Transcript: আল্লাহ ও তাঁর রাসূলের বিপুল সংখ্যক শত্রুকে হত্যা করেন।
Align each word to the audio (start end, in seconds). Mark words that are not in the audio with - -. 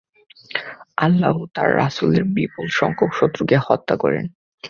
আল্লাহ 0.97 1.31
ও 1.37 1.43
তাঁর 1.55 1.69
রাসূলের 1.75 2.23
বিপুল 2.35 2.67
সংখ্যক 2.71 3.11
শত্রুকে 3.13 3.57
হত্যা 3.67 3.95
করেন। 3.95 4.25